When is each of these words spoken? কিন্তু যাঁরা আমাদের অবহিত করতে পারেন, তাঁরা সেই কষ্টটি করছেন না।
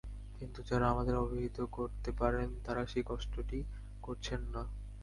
কিন্তু 0.37 0.59
যাঁরা 0.67 0.85
আমাদের 0.89 1.15
অবহিত 1.17 1.57
করতে 1.77 2.09
পারেন, 2.19 2.49
তাঁরা 2.65 2.83
সেই 2.85 3.03
কষ্টটি 3.07 3.59
করছেন 4.03 4.41
না। 4.53 4.63